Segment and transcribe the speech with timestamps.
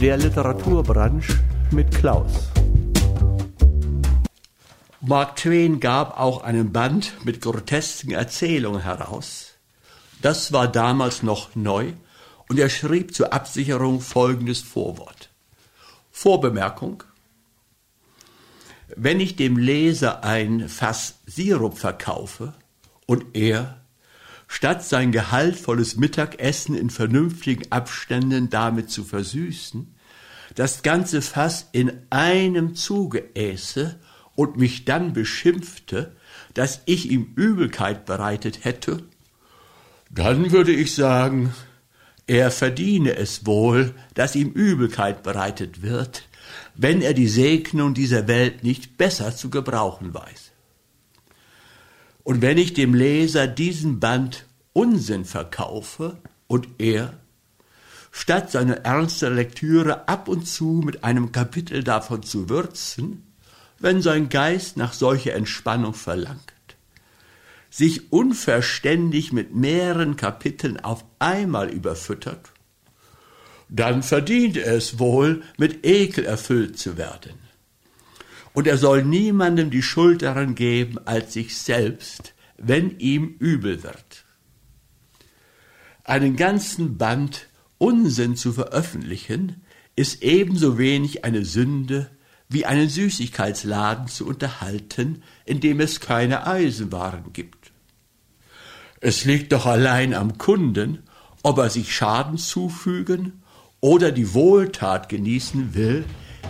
[0.00, 1.38] Der Literaturbranche
[1.72, 2.48] mit Klaus.
[5.02, 9.56] Mark Twain gab auch einen Band mit grotesken Erzählungen heraus.
[10.22, 11.92] Das war damals noch neu
[12.48, 15.28] und er schrieb zur Absicherung folgendes Vorwort.
[16.10, 17.04] Vorbemerkung.
[18.96, 22.54] Wenn ich dem Leser ein Fass Sirup verkaufe
[23.04, 23.79] und er,
[24.50, 29.94] statt sein gehaltvolles Mittagessen in vernünftigen Abständen damit zu versüßen,
[30.56, 33.96] das ganze Fass in einem Zuge äße
[34.34, 36.16] und mich dann beschimpfte,
[36.52, 39.04] dass ich ihm Übelkeit bereitet hätte,
[40.10, 41.54] dann würde ich sagen,
[42.26, 46.24] er verdiene es wohl, dass ihm Übelkeit bereitet wird,
[46.74, 50.49] wenn er die Segnung dieser Welt nicht besser zu gebrauchen weiß.
[52.22, 57.14] Und wenn ich dem Leser diesen Band Unsinn verkaufe und er,
[58.12, 63.26] statt seine ernste Lektüre ab und zu mit einem Kapitel davon zu würzen,
[63.78, 66.52] wenn sein Geist nach solcher Entspannung verlangt,
[67.70, 72.50] sich unverständig mit mehreren Kapiteln auf einmal überfüttert,
[73.68, 77.49] dann verdient er es wohl, mit Ekel erfüllt zu werden.
[78.52, 84.24] Und er soll niemandem die Schuld daran geben als sich selbst, wenn ihm übel wird.
[86.04, 87.46] Einen ganzen Band
[87.80, 89.62] Unsinn zu veröffentlichen,
[89.96, 92.10] ist ebenso wenig eine Sünde
[92.50, 97.72] wie einen Süßigkeitsladen zu unterhalten, in dem es keine Eisenwaren gibt.
[99.00, 100.98] Es liegt doch allein am Kunden,
[101.42, 103.42] ob er sich Schaden zufügen
[103.80, 106.04] oder die Wohltat genießen will,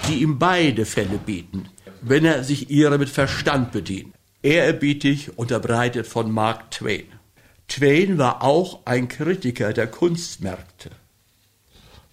[0.08, 1.68] die ihm beide Fälle bieten,
[2.02, 4.14] wenn er sich ihrer mit Verstand bedient.
[4.42, 7.06] Ehrerbietig unterbreitet von Mark Twain.
[7.68, 10.90] Twain war auch ein Kritiker der Kunstmärkte.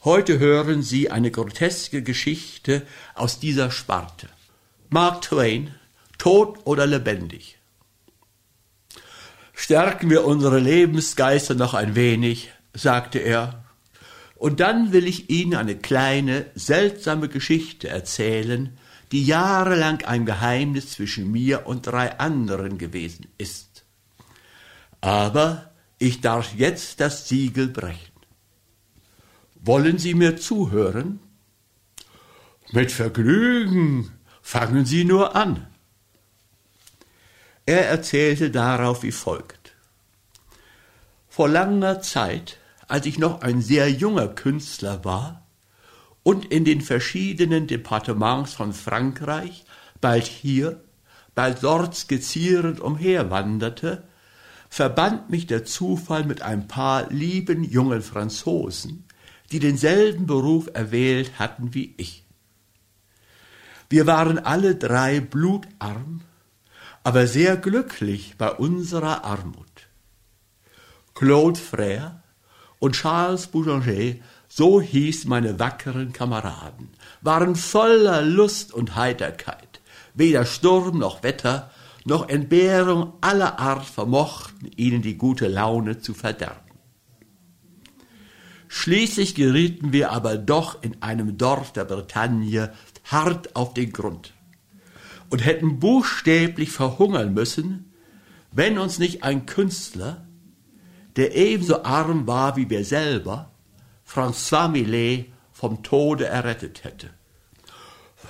[0.04, 2.84] Heute hören Sie eine groteske Geschichte
[3.16, 4.30] aus dieser Sparte.
[4.90, 5.74] Mark Twain,
[6.18, 7.58] tot oder lebendig.
[9.54, 13.64] Stärken wir unsere Lebensgeister noch ein wenig, sagte er,
[14.36, 18.78] und dann will ich Ihnen eine kleine, seltsame Geschichte erzählen,
[19.12, 23.86] die jahrelang ein Geheimnis zwischen mir und drei anderen gewesen ist.
[25.02, 28.14] Aber ich darf jetzt das Siegel brechen.
[29.56, 31.20] Wollen Sie mir zuhören?
[32.72, 34.12] Mit Vergnügen.
[34.42, 35.68] Fangen Sie nur an.
[37.66, 39.76] Er erzählte darauf wie folgt.
[41.28, 42.58] Vor langer Zeit,
[42.88, 45.47] als ich noch ein sehr junger Künstler war
[46.28, 49.64] und in den verschiedenen Departements von Frankreich,
[50.02, 50.82] bald hier,
[51.36, 54.04] bald dort skizzierend umherwanderte,
[54.70, 59.06] verband mich der Zufall mit ein paar lieben jungen Franzosen,
[59.54, 62.26] die denselben Beruf erwählt hatten wie ich.
[63.90, 66.24] Wir waren alle drei blutarm,
[67.06, 69.88] aber sehr glücklich bei unserer Armut.
[71.14, 72.20] Claude Frère
[72.80, 74.16] und Charles Boulanger,
[74.58, 76.90] so hieß meine wackeren Kameraden,
[77.22, 79.82] waren voller Lust und Heiterkeit.
[80.16, 81.70] Weder Sturm noch Wetter
[82.06, 86.72] noch Entbehrung aller Art vermochten ihnen die gute Laune zu verderben.
[88.68, 92.74] Schließlich gerieten wir aber doch in einem Dorf der Bretagne
[93.04, 94.34] hart auf den Grund
[95.30, 97.94] und hätten buchstäblich verhungern müssen,
[98.52, 100.26] wenn uns nicht ein Künstler,
[101.16, 103.52] der ebenso arm war wie wir selber,
[104.08, 107.10] François Millet vom Tode errettet hätte.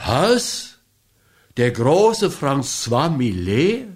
[0.05, 0.79] Was?
[1.57, 3.87] Der große François Millet?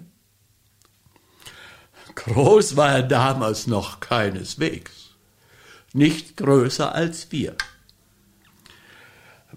[2.14, 5.02] Groß war er damals noch keineswegs
[5.94, 7.56] nicht größer als wir.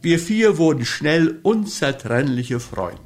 [0.01, 2.99] Wir vier wurden schnell unzertrennliche Freunde.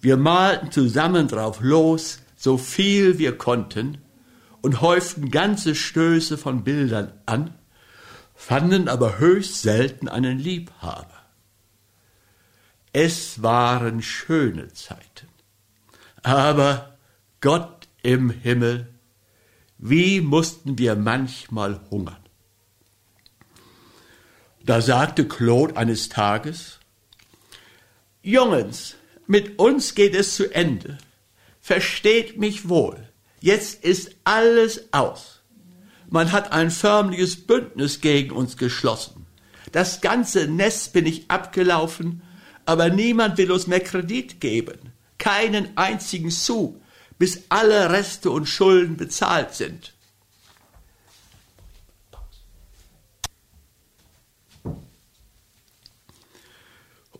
[0.00, 3.98] Wir malten zusammen drauf los, so viel wir konnten,
[4.62, 7.54] und häuften ganze Stöße von Bildern an,
[8.44, 11.22] fanden aber höchst selten einen Liebhaber.
[12.92, 15.28] Es waren schöne Zeiten.
[16.24, 16.98] Aber
[17.40, 18.88] Gott im Himmel,
[19.78, 22.16] wie mussten wir manchmal hungern.
[24.64, 26.80] Da sagte Claude eines Tages,
[28.22, 28.96] Jungens,
[29.28, 30.98] mit uns geht es zu Ende.
[31.60, 33.08] Versteht mich wohl.
[33.40, 35.41] Jetzt ist alles aus.
[36.12, 39.24] Man hat ein förmliches Bündnis gegen uns geschlossen.
[39.72, 42.20] Das ganze Nest bin ich abgelaufen,
[42.66, 44.92] aber niemand will uns mehr Kredit geben.
[45.16, 46.82] Keinen einzigen Sou,
[47.18, 49.94] bis alle Reste und Schulden bezahlt sind.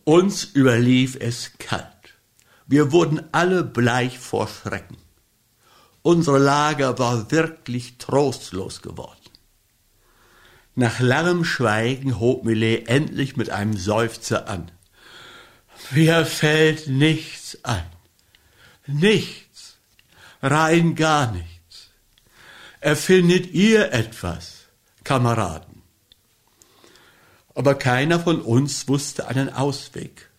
[0.05, 1.87] Uns überlief es kalt.
[2.67, 4.99] Wir wurden alle bleich vor Schrecken.
[6.03, 9.17] Unsere Lage war wirklich trostlos geworden.
[10.75, 14.71] Nach langem Schweigen hob Millet endlich mit einem Seufzer an.
[15.91, 17.85] Mir fällt nichts ein.
[18.87, 19.77] Nichts.
[20.41, 21.91] Rein gar nichts.
[22.81, 24.65] Erfindet ihr etwas,
[25.05, 25.83] Kameraden?
[27.55, 30.31] Aber keiner von uns wusste einen Ausweg.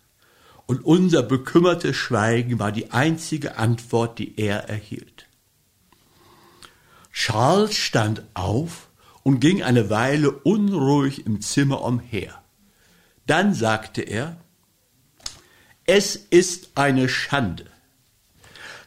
[0.65, 5.12] Und unser bekümmertes Schweigen war die einzige Antwort, die er erhielt.
[7.13, 8.89] Charles stand auf
[9.21, 12.41] und ging eine Weile unruhig im Zimmer umher.
[13.27, 14.37] Dann sagte er,
[15.85, 17.65] es ist eine Schande.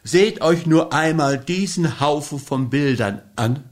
[0.03, 3.69] Seht euch nur einmal diesen Haufen von Bildern an,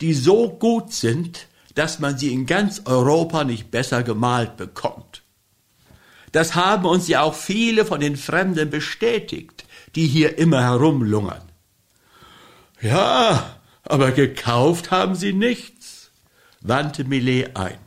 [0.00, 5.22] die so gut sind, dass man sie in ganz Europa nicht besser gemalt bekommt.
[6.30, 9.64] Das haben uns ja auch viele von den Fremden bestätigt,
[9.94, 11.42] die hier immer herumlungern.
[12.80, 15.94] Ja, aber gekauft haben sie nichts
[16.64, 17.78] wandte Millet ein.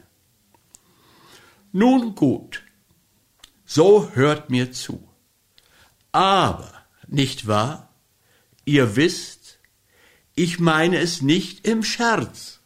[1.74, 2.64] Nun gut,
[3.66, 5.10] so hört mir zu.
[6.14, 6.72] Aber,
[7.08, 7.94] nicht wahr?
[8.64, 9.60] Ihr wisst,
[10.36, 12.60] ich meine es nicht im Scherz.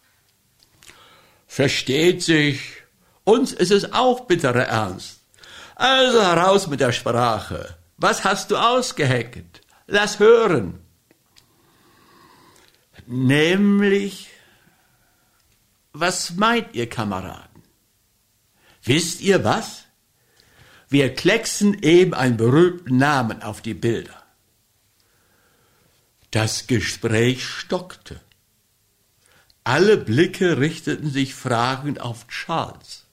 [1.47, 2.83] Versteht sich,
[3.23, 5.21] uns ist es auch bitterer Ernst.
[5.75, 7.77] Also heraus mit der Sprache.
[7.97, 9.61] Was hast du ausgehecket?
[9.87, 10.80] Lass hören.
[13.13, 14.29] Nämlich
[15.91, 17.61] was meint ihr, Kameraden?
[18.83, 19.83] Wisst ihr was?
[20.87, 24.23] Wir klecksen eben einen berühmten Namen auf die Bilder.
[26.31, 28.21] Das Gespräch stockte.
[29.65, 33.03] Alle Blicke richteten sich fragend auf Charles.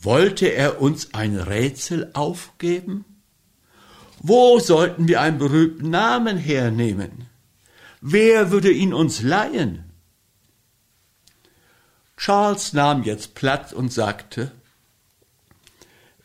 [0.00, 3.04] Wollte er uns ein Rätsel aufgeben?
[4.20, 7.33] Wo sollten wir einen berühmten Namen hernehmen?
[8.06, 9.90] Wer würde ihn uns leihen?
[12.18, 14.52] Charles nahm jetzt Platz und sagte,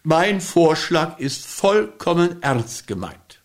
[0.04, 3.42] mein Vorschlag ist vollkommen ernst gemeint.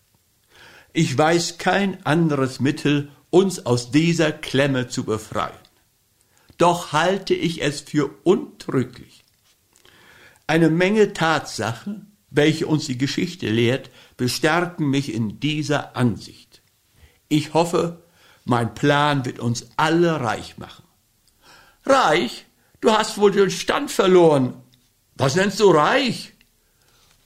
[0.92, 5.54] Ich weiß kein anderes Mittel, uns aus dieser Klemme zu befreien.
[6.58, 9.22] Doch halte ich es für untrüglich.
[10.48, 16.62] Eine Menge Tatsachen, welche uns die Geschichte lehrt, bestärken mich in dieser Ansicht.
[17.28, 18.03] Ich hoffe,
[18.44, 20.84] mein Plan wird uns alle reich machen.
[21.84, 22.46] Reich?
[22.80, 24.54] Du hast wohl den Stand verloren.
[25.14, 26.32] Was nennst du reich?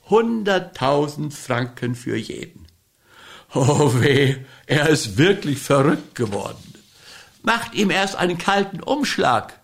[0.08, 2.66] Hunderttausend Franken für jeden.
[3.54, 4.36] Oh weh,
[4.66, 6.74] er ist wirklich verrückt geworden.
[7.42, 9.58] Macht ihm erst einen kalten Umschlag.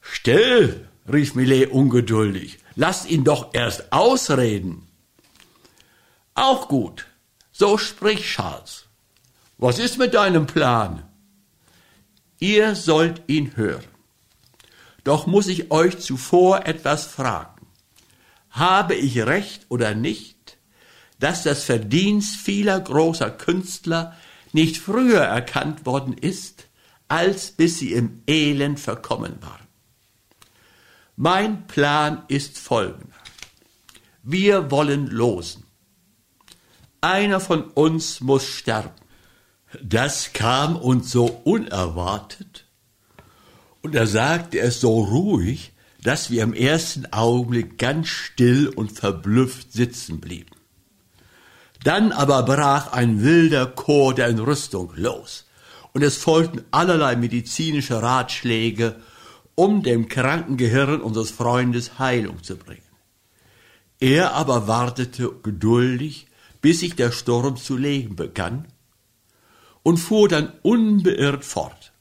[0.00, 2.58] Still, rief Millet ungeduldig.
[2.74, 4.86] Lasst ihn doch erst ausreden.
[6.34, 7.06] Auch gut.
[7.52, 8.83] So spricht Charles.
[9.58, 11.04] Was ist mit deinem Plan?
[12.38, 13.84] Ihr sollt ihn hören.
[15.04, 17.66] Doch muss ich euch zuvor etwas fragen.
[18.50, 20.58] Habe ich recht oder nicht,
[21.18, 24.16] dass das Verdienst vieler großer Künstler
[24.52, 26.68] nicht früher erkannt worden ist,
[27.08, 29.66] als bis sie im Elend verkommen waren?
[31.16, 33.14] Mein Plan ist folgender.
[34.22, 35.64] Wir wollen losen.
[37.00, 39.03] Einer von uns muss sterben.
[39.82, 42.66] Das kam uns so unerwartet.
[43.82, 49.72] Und er sagte es so ruhig, dass wir im ersten Augenblick ganz still und verblüfft
[49.72, 50.50] sitzen blieben.
[51.82, 55.46] Dann aber brach ein wilder Chor der Entrüstung los,
[55.92, 58.96] und es folgten allerlei medizinische Ratschläge,
[59.54, 62.82] um dem kranken Gehirn unseres Freundes Heilung zu bringen.
[64.00, 66.26] Er aber wartete geduldig,
[66.60, 68.66] bis sich der Sturm zu legen begann,
[69.84, 71.92] und fuhr dann unbeirrt fort.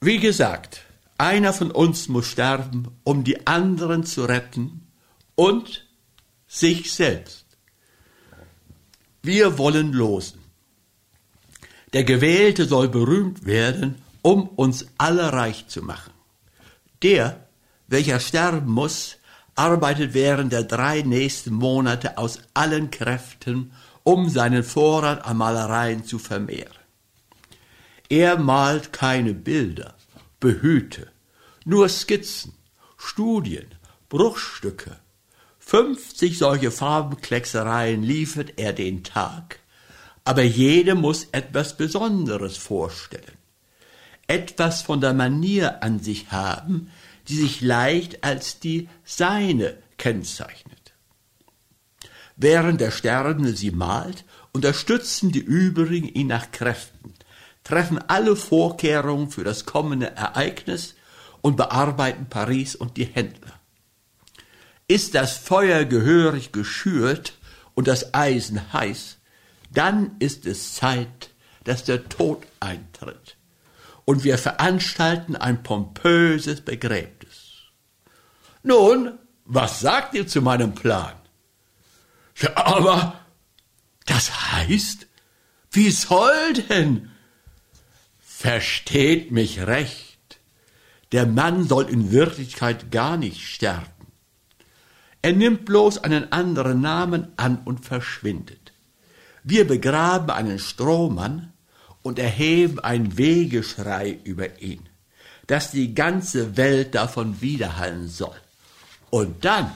[0.00, 0.82] Wie gesagt,
[1.18, 4.86] einer von uns muss sterben, um die anderen zu retten
[5.34, 5.88] und
[6.46, 7.46] sich selbst.
[9.22, 10.40] Wir wollen losen.
[11.94, 16.12] Der Gewählte soll berühmt werden, um uns alle reich zu machen.
[17.02, 17.48] Der,
[17.86, 19.16] welcher sterben muss,
[19.54, 23.72] arbeitet während der drei nächsten Monate aus allen Kräften
[24.04, 26.78] um seinen Vorrat an Malereien zu vermehren.
[28.08, 29.94] Er malt keine Bilder,
[30.38, 31.10] Behüte,
[31.64, 32.52] nur Skizzen,
[32.96, 33.66] Studien,
[34.08, 34.96] Bruchstücke.
[35.58, 39.60] Fünfzig solche Farbenklecksereien liefert er den Tag,
[40.22, 43.38] aber jede muss etwas Besonderes vorstellen,
[44.26, 46.90] etwas von der Manier an sich haben,
[47.28, 50.73] die sich leicht als die seine kennzeichnet.
[52.36, 57.14] Während der Sterbende sie malt, unterstützen die übrigen ihn nach Kräften,
[57.62, 60.94] treffen alle Vorkehrungen für das kommende Ereignis
[61.40, 63.60] und bearbeiten Paris und die Händler.
[64.88, 67.38] Ist das Feuer gehörig geschürt
[67.74, 69.18] und das Eisen heiß,
[69.72, 71.30] dann ist es Zeit,
[71.64, 73.36] dass der Tod eintritt.
[74.04, 77.62] Und wir veranstalten ein pompöses Begräbnis.
[78.62, 81.14] Nun, was sagt ihr zu meinem Plan?
[82.40, 83.20] Ja, aber
[84.06, 85.06] das heißt,
[85.70, 87.10] wie soll denn?
[88.20, 90.40] Versteht mich recht.
[91.12, 93.86] Der Mann soll in Wirklichkeit gar nicht sterben.
[95.22, 98.72] Er nimmt bloß einen anderen Namen an und verschwindet.
[99.42, 101.52] Wir begraben einen Strohmann
[102.02, 104.86] und erheben ein Wegeschrei über ihn,
[105.46, 108.36] dass die ganze Welt davon widerhallen soll.
[109.08, 109.70] Und dann,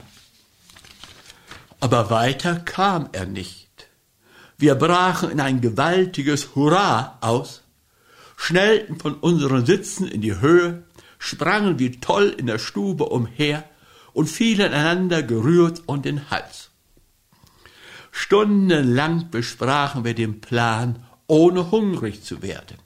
[1.81, 3.89] aber weiter kam er nicht.
[4.57, 7.63] Wir brachen in ein gewaltiges Hurra aus,
[8.37, 10.83] schnellten von unseren Sitzen in die Höhe,
[11.19, 13.65] sprangen wie toll in der Stube umher
[14.13, 16.71] und fielen einander gerührt um den Hals.
[18.11, 22.79] Stundenlang besprachen wir den Plan, ohne hungrig zu werden.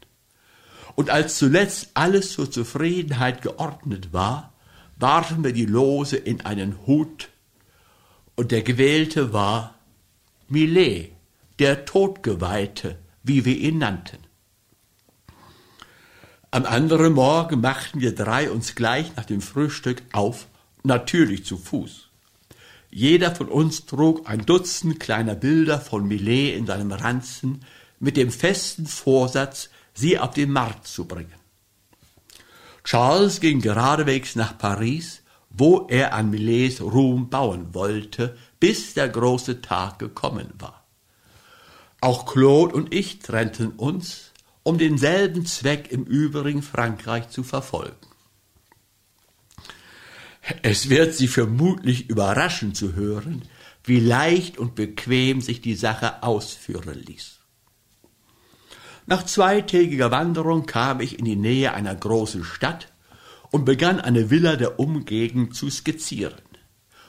[0.95, 4.53] Und als zuletzt alles zur Zufriedenheit geordnet war,
[4.99, 7.31] warfen wir die Lose in einen Hut,
[8.43, 9.77] und der Gewählte war
[10.49, 11.13] Millet,
[11.61, 14.19] der Todgeweihte, wie wir ihn nannten.
[16.51, 20.49] Am anderen Morgen machten wir drei uns gleich nach dem Frühstück auf,
[20.83, 22.09] natürlich zu Fuß.
[22.91, 27.65] Jeder von uns trug ein Dutzend kleiner Bilder von Millet in seinem Ranzen
[28.01, 31.39] mit dem festen Vorsatz, sie auf den Markt zu bringen.
[32.83, 35.22] Charles ging geradewegs nach Paris,
[35.55, 40.85] wo er an Millets Ruhm bauen wollte, bis der große Tag gekommen war.
[42.01, 44.33] Auch Claude und ich trennten uns,
[44.63, 47.97] um denselben Zweck im übrigen Frankreich zu verfolgen.
[50.63, 53.43] Es wird Sie vermutlich überraschen zu hören,
[53.85, 57.39] wie leicht und bequem sich die Sache ausführen ließ.
[59.07, 62.92] Nach zweitägiger Wanderung kam ich in die Nähe einer großen Stadt
[63.53, 66.43] und begann eine Villa der Umgegend zu skizzieren,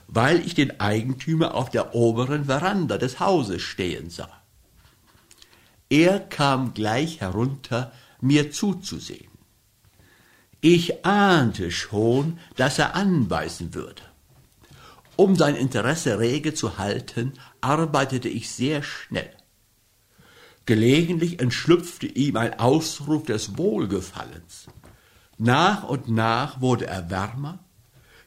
[0.07, 4.29] weil ich den Eigentümer auf der oberen Veranda des Hauses stehen sah.
[5.89, 9.31] Er kam gleich herunter, mir zuzusehen.
[10.59, 14.01] Ich ahnte schon, dass er anbeißen würde.
[15.15, 19.29] Um sein Interesse rege zu halten, arbeitete ich sehr schnell.
[20.65, 24.67] Gelegentlich entschlüpfte ihm ein Ausruf des Wohlgefallens.
[25.37, 27.59] Nach und nach wurde er wärmer,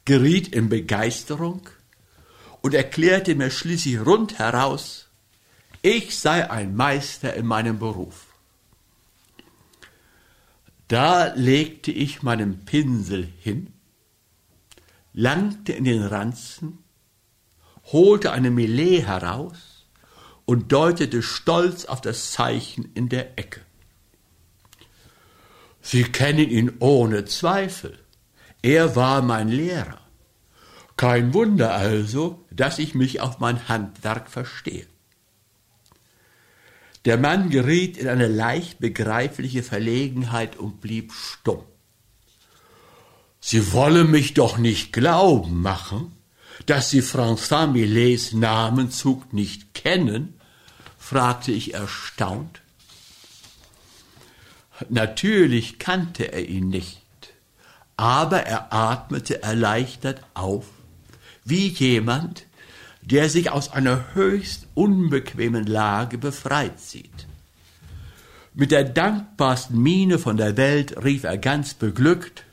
[0.04, 1.68] geriet in Begeisterung
[2.62, 5.08] und erklärte mir schließlich rundheraus,
[5.82, 8.26] ich sei ein Meister in meinem Beruf.
[10.88, 13.72] Da legte ich meinen Pinsel hin,
[15.12, 16.78] langte in den Ranzen,
[17.84, 19.86] holte eine Millet heraus
[20.44, 23.65] und deutete stolz auf das Zeichen in der Ecke.
[25.88, 27.97] Sie kennen ihn ohne Zweifel.
[28.61, 30.00] Er war mein Lehrer.
[30.97, 34.88] Kein Wunder also, dass ich mich auf mein Handwerk verstehe.
[37.05, 41.62] Der Mann geriet in eine leicht begreifliche Verlegenheit und blieb stumm.
[43.38, 46.16] Sie wollen mich doch nicht glauben machen,
[46.66, 50.40] dass Sie François Millets Namenzug nicht kennen?
[50.99, 52.61] fragte ich erstaunt.
[54.88, 57.02] Natürlich kannte er ihn nicht,
[57.97, 60.66] aber er atmete erleichtert auf,
[61.45, 62.47] wie jemand,
[63.02, 67.26] der sich aus einer höchst unbequemen Lage befreit sieht.
[68.54, 72.45] Mit der dankbarsten Miene von der Welt rief er ganz beglückt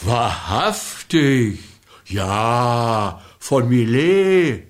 [0.00, 1.58] Wahrhaftig,
[2.06, 4.68] ja, von Millet.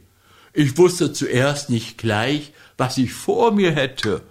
[0.55, 4.23] Ich wusste zuerst nicht gleich, was ich vor mir hätte,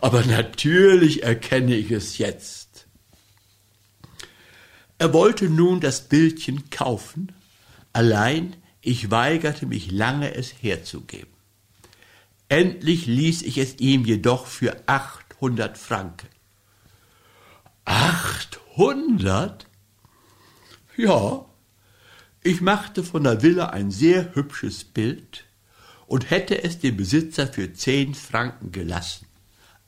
[0.00, 2.86] aber natürlich erkenne ich es jetzt.
[4.98, 7.32] Er wollte nun das Bildchen kaufen,
[7.92, 11.34] allein ich weigerte mich lange, es herzugeben.
[12.48, 16.28] Endlich ließ ich es ihm jedoch für achthundert Franken.
[17.84, 19.66] Achthundert?
[20.96, 21.44] Ja,
[22.42, 25.44] ich machte von der Villa ein sehr hübsches Bild
[26.06, 29.26] und hätte es dem Besitzer für zehn Franken gelassen.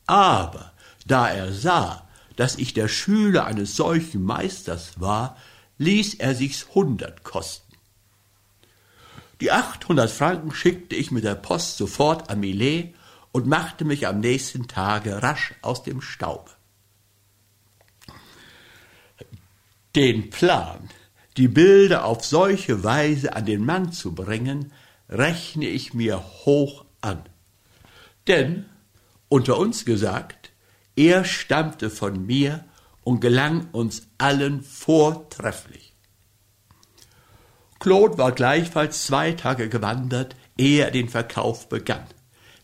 [0.09, 0.73] Aber
[1.07, 5.37] da er sah, dass ich der Schüler eines solchen Meisters war,
[5.77, 7.77] ließ er sich's hundert kosten.
[9.43, 12.95] Die 800 Franken schickte ich mit der Post sofort an Millet
[13.33, 16.50] und machte mich am nächsten Tage rasch aus dem Staube.
[19.95, 20.88] Den Plan,
[21.37, 24.73] die Bilder auf solche Weise an den Mann zu bringen,
[25.11, 27.23] rechne ich mir hoch an.
[28.27, 28.65] Denn,
[29.28, 30.52] unter uns gesagt,
[30.97, 32.64] er stammte von mir
[33.04, 35.94] und gelang uns allen vortrefflich.
[37.78, 42.04] Claude war gleichfalls zwei Tage gewandert, ehe er den Verkauf begann,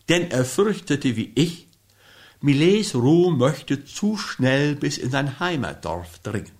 [0.09, 1.69] denn er fürchtete wie ich,
[2.41, 6.51] Millets Ruhm möchte zu schnell bis in sein Heimatdorf dringen.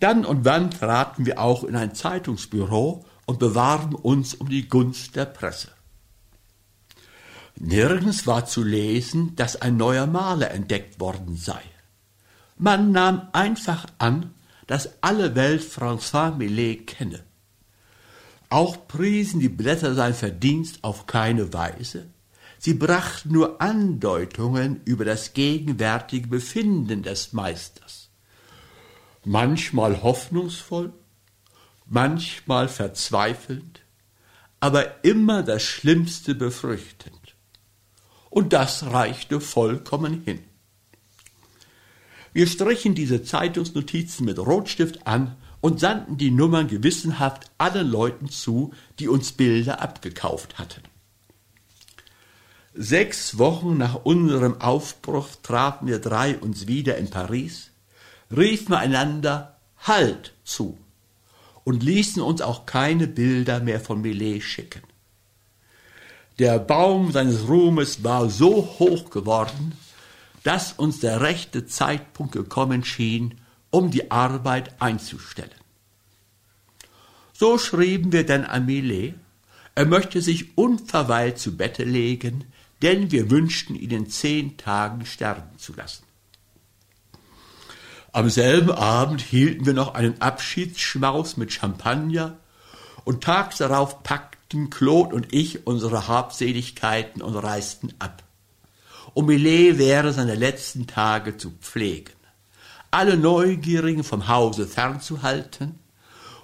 [0.00, 5.16] Dann und wann traten wir auch in ein Zeitungsbüro und bewarben uns um die Gunst
[5.16, 5.73] der Presse.
[7.58, 11.62] Nirgends war zu lesen, dass ein neuer Maler entdeckt worden sei.
[12.56, 14.34] Man nahm einfach an,
[14.66, 17.24] dass alle Welt François Millet kenne.
[18.50, 22.06] Auch priesen die Blätter sein Verdienst auf keine Weise,
[22.58, 28.10] sie brachten nur Andeutungen über das gegenwärtige Befinden des Meisters.
[29.24, 30.92] Manchmal hoffnungsvoll,
[31.86, 33.80] manchmal verzweifelnd,
[34.60, 37.23] aber immer das Schlimmste befürchtend.
[38.34, 40.40] Und das reichte vollkommen hin.
[42.32, 48.74] Wir strichen diese Zeitungsnotizen mit Rotstift an und sandten die Nummern gewissenhaft allen Leuten zu,
[48.98, 50.82] die uns Bilder abgekauft hatten.
[52.74, 57.70] Sechs Wochen nach unserem Aufbruch trafen wir drei uns wieder in Paris,
[58.36, 60.76] riefen einander Halt zu
[61.62, 64.82] und ließen uns auch keine Bilder mehr von Millet schicken.
[66.38, 69.72] Der Baum seines Ruhmes war so hoch geworden,
[70.42, 75.50] dass uns der rechte Zeitpunkt gekommen schien, um die Arbeit einzustellen.
[77.32, 79.14] So schrieben wir dann an Millet,
[79.76, 82.44] er möchte sich unverweilt zu Bette legen,
[82.82, 86.04] denn wir wünschten ihn in zehn Tagen sterben zu lassen.
[88.12, 92.38] Am selben Abend hielten wir noch einen Abschiedsschmaus mit Champagner
[93.04, 94.33] und tags darauf packten
[94.70, 98.22] Claude und ich unsere Habseligkeiten und reisten ab.
[99.12, 102.14] Um Millet wäre seine letzten Tage zu pflegen,
[102.90, 105.78] alle Neugierigen vom Hause fernzuhalten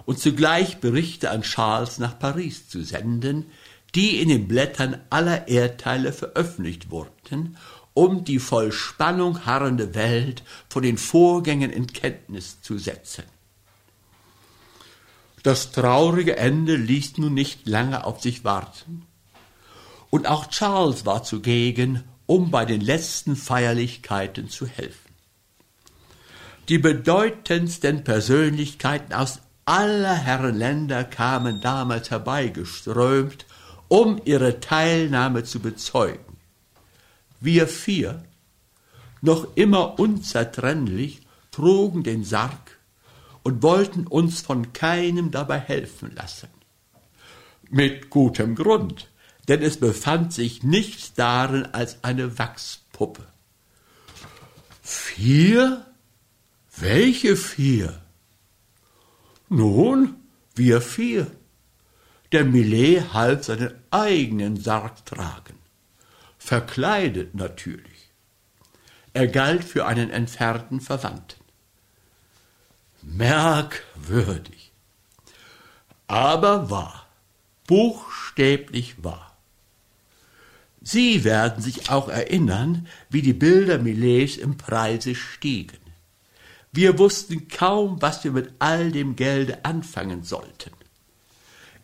[0.06, 3.46] und zugleich Berichte an Charles nach Paris zu senden,
[3.94, 7.56] die in den Blättern aller Erdteile veröffentlicht wurden
[7.94, 13.24] um die voll Spannung harrende Welt von den Vorgängen in Kenntnis zu setzen.
[15.42, 19.06] Das traurige Ende ließ nun nicht lange auf sich warten,
[20.10, 25.10] und auch Charles war zugegen, um bei den letzten Feierlichkeiten zu helfen.
[26.68, 33.46] Die bedeutendsten Persönlichkeiten aus aller Herren Länder kamen damals herbeigeströmt,
[33.88, 36.36] um ihre Teilnahme zu bezeugen.
[37.40, 38.22] Wir vier,
[39.22, 42.69] noch immer unzertrennlich, trugen den Sarg
[43.50, 46.48] und wollten uns von keinem dabei helfen lassen.
[47.68, 49.10] Mit gutem Grund,
[49.48, 53.26] denn es befand sich nichts darin als eine Wachspuppe.
[54.82, 55.84] Vier?
[56.76, 58.00] Welche vier?
[59.48, 60.14] Nun,
[60.54, 61.26] wir vier.
[62.30, 65.60] Der Millet half seinen eigenen Sarg tragen
[66.38, 68.10] verkleidet natürlich.
[69.12, 71.39] Er galt für einen entfernten Verwandten.
[73.02, 74.72] Merkwürdig,
[76.06, 77.06] aber wahr,
[77.66, 79.36] buchstäblich wahr.
[80.82, 85.78] Sie werden sich auch erinnern, wie die Bilder Millets im Preise stiegen.
[86.72, 90.70] Wir wussten kaum, was wir mit all dem Gelde anfangen sollten.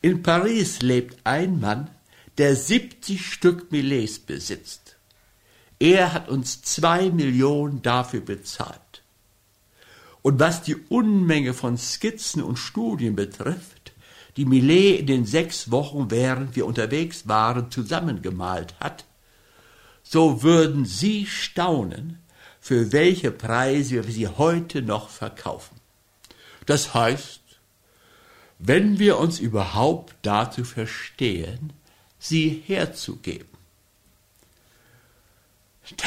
[0.02, 1.90] In Paris lebt ein Mann,
[2.38, 4.96] der 70 Stück Millets besitzt.
[5.78, 9.02] Er hat uns zwei Millionen dafür bezahlt.
[10.26, 13.92] Und was die Unmenge von Skizzen und Studien betrifft,
[14.36, 19.04] die Millet in den sechs Wochen, während wir unterwegs waren, zusammengemalt hat,
[20.02, 22.18] so würden Sie staunen,
[22.58, 25.76] für welche Preise wir sie heute noch verkaufen.
[26.66, 27.42] Das heißt,
[28.58, 31.72] wenn wir uns überhaupt dazu verstehen,
[32.18, 33.56] sie herzugeben.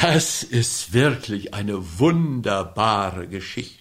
[0.02, 3.79] Das ist wirklich eine wunderbare Geschichte.